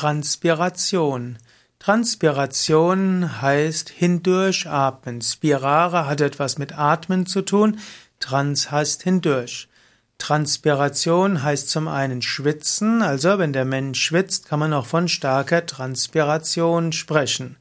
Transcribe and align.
Transpiration. 0.00 1.36
Transpiration 1.78 3.42
heißt 3.42 3.90
hindurchatmen. 3.90 5.20
Spirare 5.20 6.06
hat 6.06 6.22
etwas 6.22 6.56
mit 6.56 6.72
Atmen 6.72 7.26
zu 7.26 7.42
tun. 7.42 7.78
Trans 8.18 8.70
heißt 8.70 9.02
hindurch. 9.02 9.68
Transpiration 10.16 11.42
heißt 11.42 11.68
zum 11.68 11.86
einen 11.86 12.22
schwitzen, 12.22 13.02
also 13.02 13.38
wenn 13.38 13.52
der 13.52 13.66
Mensch 13.66 14.00
schwitzt, 14.00 14.48
kann 14.48 14.60
man 14.60 14.72
auch 14.72 14.86
von 14.86 15.06
starker 15.06 15.66
Transpiration 15.66 16.92
sprechen. 16.92 17.58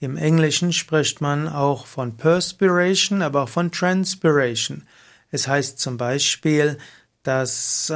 Im 0.00 0.18
Englischen 0.18 0.74
spricht 0.74 1.22
man 1.22 1.48
auch 1.48 1.86
von 1.86 2.18
Perspiration, 2.18 3.22
aber 3.22 3.44
auch 3.44 3.48
von 3.48 3.72
Transpiration. 3.72 4.86
Es 5.30 5.48
heißt 5.48 5.78
zum 5.78 5.96
Beispiel, 5.96 6.76
dass 7.22 7.90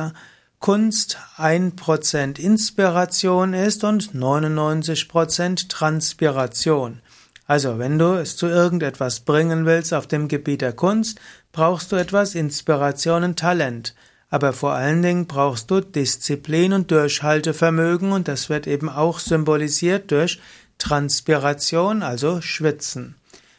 Kunst 0.65 1.19
1% 1.37 2.39
Inspiration 2.39 3.53
ist 3.53 3.85
und 3.85 4.15
99% 4.15 5.69
Transpiration. 5.69 7.03
Also, 7.47 7.79
wenn 7.79 7.99
du 7.99 8.15
es 8.15 8.39
zu 8.39 8.47
irgendetwas 8.47 9.21
bringen 9.21 9.67
willst 9.67 9.93
auf 9.93 10.07
dem 10.07 10.27
Gebiet 10.27 10.63
der 10.63 10.73
Kunst, 10.73 11.21
brauchst 11.53 11.93
du 11.93 11.97
etwas 11.97 12.35
Inspiration 12.35 13.25
und 13.25 13.39
Talent. 13.39 13.95
Aber 14.31 14.55
vor 14.55 14.73
allen 14.73 15.03
Dingen 15.03 15.27
brauchst 15.27 15.71
du 15.71 15.83
Disziplin 15.83 16.73
und 16.73 16.91
Durchhaltevermögen 16.91 18.13
und 18.13 18.27
das 18.27 18.49
wird 18.49 18.67
eben 18.67 18.89
auch 18.89 19.19
symbolisiert 19.19 20.11
durch 20.13 20.41
Transpiration, 20.79 22.03
also 22.03 22.41
Schwitzen. 22.41 23.17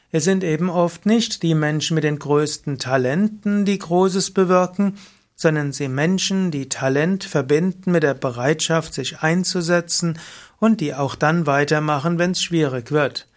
Es 0.09 0.23
sind 0.23 0.43
eben 0.43 0.71
oft 0.71 1.05
nicht 1.05 1.43
die 1.43 1.53
Menschen 1.53 1.93
mit 1.93 2.03
den 2.03 2.17
größten 2.17 2.79
Talenten, 2.79 3.63
die 3.63 3.77
Großes 3.77 4.31
bewirken, 4.31 4.97
sondern 5.35 5.73
sie 5.73 5.87
Menschen, 5.87 6.51
die 6.51 6.69
Talent 6.69 7.23
verbinden 7.25 7.91
mit 7.91 8.03
der 8.03 8.13
Bereitschaft, 8.13 8.93
sich 8.93 9.19
einzusetzen 9.19 10.17
und 10.59 10.81
die 10.81 10.93
auch 10.93 11.15
dann 11.15 11.45
weitermachen, 11.45 12.17
wenn 12.17 12.31
es 12.31 12.41
schwierig 12.41 12.91
wird. 12.91 13.27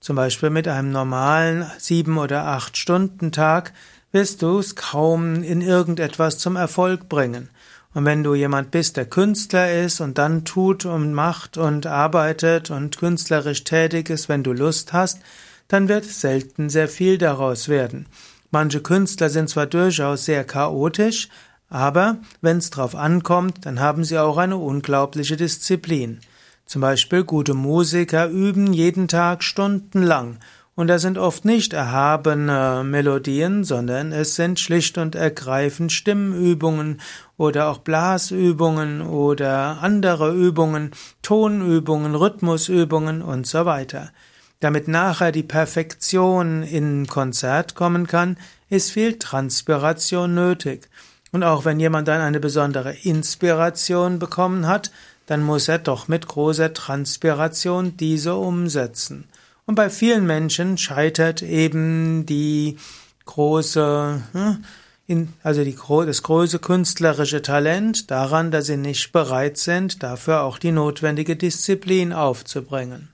Zum 0.00 0.16
Beispiel 0.16 0.50
mit 0.50 0.68
einem 0.68 0.90
normalen 0.90 1.70
sieben 1.78 2.18
oder 2.18 2.44
acht 2.44 2.76
Stunden 2.76 3.32
Tag 3.32 3.72
wirst 4.12 4.42
du 4.42 4.58
es 4.58 4.76
kaum 4.76 5.42
in 5.42 5.60
irgendetwas 5.60 6.38
zum 6.38 6.56
Erfolg 6.56 7.08
bringen. 7.08 7.48
Und 7.94 8.04
wenn 8.04 8.24
du 8.24 8.34
jemand 8.34 8.72
bist, 8.72 8.96
der 8.96 9.06
Künstler 9.06 9.72
ist 9.82 10.00
und 10.00 10.18
dann 10.18 10.44
tut 10.44 10.84
und 10.84 11.14
macht 11.14 11.56
und 11.56 11.86
arbeitet 11.86 12.70
und 12.70 12.98
künstlerisch 12.98 13.62
tätig 13.62 14.10
ist, 14.10 14.28
wenn 14.28 14.42
du 14.42 14.52
Lust 14.52 14.92
hast, 14.92 15.20
dann 15.68 15.88
wird 15.88 16.04
selten 16.04 16.68
sehr 16.68 16.88
viel 16.88 17.18
daraus 17.18 17.68
werden. 17.68 18.06
Manche 18.50 18.80
Künstler 18.82 19.30
sind 19.30 19.48
zwar 19.48 19.66
durchaus 19.66 20.26
sehr 20.26 20.44
chaotisch, 20.44 21.28
aber 21.74 22.18
wenn 22.40 22.58
es 22.58 22.70
drauf 22.70 22.94
ankommt, 22.94 23.66
dann 23.66 23.80
haben 23.80 24.04
sie 24.04 24.16
auch 24.18 24.36
eine 24.36 24.56
unglaubliche 24.56 25.36
Disziplin. 25.36 26.20
Zum 26.66 26.80
Beispiel 26.80 27.24
gute 27.24 27.54
Musiker 27.54 28.28
üben 28.28 28.72
jeden 28.72 29.08
Tag 29.08 29.42
stundenlang 29.42 30.38
und 30.76 30.86
das 30.86 31.02
sind 31.02 31.18
oft 31.18 31.44
nicht 31.44 31.72
erhabene 31.72 32.82
Melodien, 32.84 33.64
sondern 33.64 34.12
es 34.12 34.36
sind 34.36 34.60
schlicht 34.60 34.98
und 34.98 35.16
ergreifend 35.16 35.90
Stimmübungen 35.90 37.00
oder 37.36 37.68
auch 37.68 37.78
Blasübungen 37.78 39.02
oder 39.02 39.78
andere 39.80 40.32
Übungen, 40.32 40.92
Tonübungen, 41.22 42.14
Rhythmusübungen 42.14 43.20
und 43.20 43.48
so 43.48 43.66
weiter. 43.66 44.12
Damit 44.60 44.86
nachher 44.86 45.32
die 45.32 45.42
Perfektion 45.42 46.62
in 46.62 47.08
Konzert 47.08 47.74
kommen 47.74 48.06
kann, 48.06 48.36
ist 48.68 48.92
viel 48.92 49.18
Transpiration 49.18 50.34
nötig. 50.34 50.88
Und 51.34 51.42
auch 51.42 51.64
wenn 51.64 51.80
jemand 51.80 52.06
dann 52.06 52.20
eine 52.20 52.38
besondere 52.38 52.94
Inspiration 53.02 54.20
bekommen 54.20 54.68
hat, 54.68 54.92
dann 55.26 55.42
muss 55.42 55.66
er 55.66 55.80
doch 55.80 56.06
mit 56.06 56.28
großer 56.28 56.72
Transpiration 56.72 57.96
diese 57.96 58.36
umsetzen. 58.36 59.24
Und 59.66 59.74
bei 59.74 59.90
vielen 59.90 60.26
Menschen 60.26 60.78
scheitert 60.78 61.42
eben 61.42 62.24
die 62.24 62.78
große, 63.24 64.22
hm, 64.30 65.28
also 65.42 65.64
die, 65.64 65.76
das 66.06 66.22
große 66.22 66.60
künstlerische 66.60 67.42
Talent 67.42 68.12
daran, 68.12 68.52
dass 68.52 68.66
sie 68.66 68.76
nicht 68.76 69.10
bereit 69.10 69.58
sind, 69.58 70.04
dafür 70.04 70.42
auch 70.42 70.60
die 70.60 70.70
notwendige 70.70 71.34
Disziplin 71.34 72.12
aufzubringen. 72.12 73.08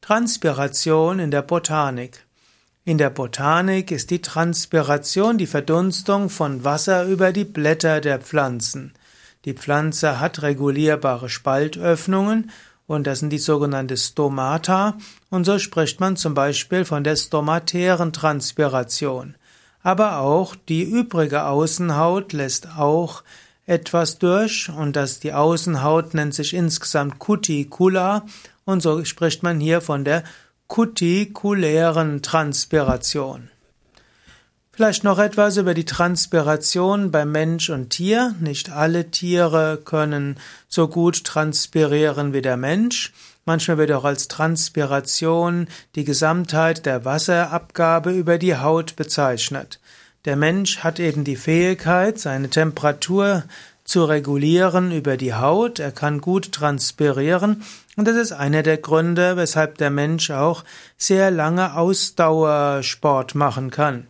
Transpiration 0.00 1.18
in 1.18 1.30
der 1.30 1.42
Botanik. 1.42 2.24
In 2.88 2.96
der 2.96 3.10
Botanik 3.10 3.90
ist 3.90 4.10
die 4.10 4.22
Transpiration 4.22 5.36
die 5.36 5.46
Verdunstung 5.46 6.30
von 6.30 6.64
Wasser 6.64 7.04
über 7.04 7.32
die 7.32 7.44
Blätter 7.44 8.00
der 8.00 8.18
Pflanzen. 8.18 8.94
Die 9.44 9.52
Pflanze 9.52 10.20
hat 10.20 10.40
regulierbare 10.40 11.28
Spaltöffnungen 11.28 12.50
und 12.86 13.06
das 13.06 13.18
sind 13.18 13.28
die 13.28 13.36
sogenannten 13.36 13.98
Stomata 13.98 14.96
und 15.28 15.44
so 15.44 15.58
spricht 15.58 16.00
man 16.00 16.16
zum 16.16 16.32
Beispiel 16.32 16.86
von 16.86 17.04
der 17.04 17.16
stomatären 17.16 18.14
Transpiration. 18.14 19.34
Aber 19.82 20.20
auch 20.20 20.56
die 20.56 20.84
übrige 20.84 21.44
Außenhaut 21.44 22.32
lässt 22.32 22.78
auch 22.78 23.22
etwas 23.66 24.18
durch 24.18 24.70
und 24.70 24.96
das 24.96 25.20
die 25.20 25.34
Außenhaut 25.34 26.14
nennt 26.14 26.32
sich 26.32 26.54
insgesamt 26.54 27.18
Cuticula 27.18 28.24
und 28.64 28.80
so 28.80 29.04
spricht 29.04 29.42
man 29.42 29.60
hier 29.60 29.82
von 29.82 30.06
der 30.06 30.24
kutikulären 30.68 32.22
Transpiration. 32.22 33.50
Vielleicht 34.70 35.02
noch 35.02 35.18
etwas 35.18 35.56
über 35.56 35.74
die 35.74 35.86
Transpiration 35.86 37.10
bei 37.10 37.24
Mensch 37.24 37.68
und 37.68 37.90
Tier. 37.90 38.36
Nicht 38.38 38.70
alle 38.70 39.10
Tiere 39.10 39.80
können 39.84 40.38
so 40.68 40.86
gut 40.86 41.24
transpirieren 41.24 42.32
wie 42.32 42.42
der 42.42 42.56
Mensch. 42.56 43.12
Manchmal 43.44 43.78
wird 43.78 43.90
auch 43.90 44.04
als 44.04 44.28
Transpiration 44.28 45.66
die 45.96 46.04
Gesamtheit 46.04 46.86
der 46.86 47.04
Wasserabgabe 47.04 48.12
über 48.12 48.38
die 48.38 48.56
Haut 48.56 48.94
bezeichnet. 48.94 49.80
Der 50.26 50.36
Mensch 50.36 50.78
hat 50.80 51.00
eben 51.00 51.24
die 51.24 51.36
Fähigkeit, 51.36 52.18
seine 52.18 52.50
Temperatur 52.50 53.44
zu 53.88 54.04
regulieren 54.04 54.92
über 54.92 55.16
die 55.16 55.34
Haut. 55.34 55.78
Er 55.78 55.92
kann 55.92 56.20
gut 56.20 56.52
transpirieren. 56.52 57.62
Und 57.96 58.06
das 58.06 58.16
ist 58.16 58.32
einer 58.32 58.62
der 58.62 58.76
Gründe, 58.76 59.36
weshalb 59.38 59.78
der 59.78 59.88
Mensch 59.88 60.30
auch 60.30 60.62
sehr 60.98 61.30
lange 61.30 61.74
Ausdauersport 61.74 63.34
machen 63.34 63.70
kann. 63.70 64.06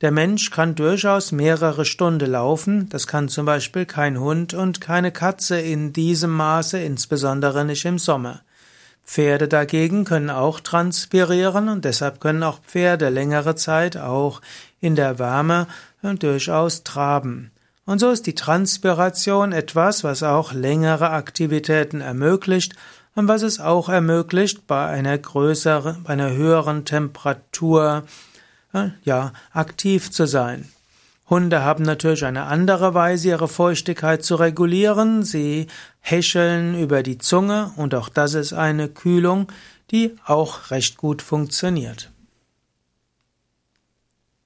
Der 0.00 0.12
Mensch 0.12 0.50
kann 0.50 0.76
durchaus 0.76 1.32
mehrere 1.32 1.84
Stunden 1.84 2.30
laufen. 2.30 2.88
Das 2.88 3.08
kann 3.08 3.28
zum 3.28 3.46
Beispiel 3.46 3.84
kein 3.84 4.20
Hund 4.20 4.54
und 4.54 4.80
keine 4.80 5.10
Katze 5.10 5.58
in 5.58 5.92
diesem 5.92 6.30
Maße, 6.30 6.78
insbesondere 6.78 7.64
nicht 7.64 7.84
im 7.84 7.98
Sommer. 7.98 8.42
Pferde 9.04 9.48
dagegen 9.48 10.04
können 10.04 10.30
auch 10.30 10.60
transpirieren 10.60 11.68
und 11.68 11.84
deshalb 11.84 12.20
können 12.20 12.44
auch 12.44 12.60
Pferde 12.60 13.08
längere 13.08 13.56
Zeit 13.56 13.96
auch 13.96 14.40
in 14.80 14.94
der 14.94 15.18
Wärme 15.18 15.66
durchaus 16.02 16.84
traben. 16.84 17.50
Und 17.86 18.00
so 18.00 18.10
ist 18.10 18.26
die 18.26 18.34
Transpiration 18.34 19.52
etwas, 19.52 20.02
was 20.02 20.24
auch 20.24 20.52
längere 20.52 21.10
Aktivitäten 21.10 22.00
ermöglicht 22.00 22.74
und 23.14 23.28
was 23.28 23.42
es 23.42 23.60
auch 23.60 23.88
ermöglicht, 23.88 24.66
bei 24.66 24.86
einer 24.86 25.16
größeren, 25.16 26.02
bei 26.02 26.12
einer 26.12 26.32
höheren 26.32 26.84
Temperatur, 26.84 28.02
äh, 28.74 28.88
ja, 29.04 29.32
aktiv 29.52 30.10
zu 30.10 30.26
sein. 30.26 30.68
Hunde 31.30 31.62
haben 31.62 31.84
natürlich 31.84 32.24
eine 32.24 32.44
andere 32.44 32.94
Weise, 32.94 33.28
ihre 33.28 33.48
Feuchtigkeit 33.48 34.22
zu 34.24 34.34
regulieren. 34.36 35.22
Sie 35.22 35.68
häscheln 36.00 36.80
über 36.80 37.02
die 37.02 37.18
Zunge 37.18 37.72
und 37.76 37.94
auch 37.94 38.08
das 38.08 38.34
ist 38.34 38.52
eine 38.52 38.88
Kühlung, 38.88 39.50
die 39.90 40.16
auch 40.24 40.70
recht 40.70 40.96
gut 40.96 41.22
funktioniert. 41.22 42.10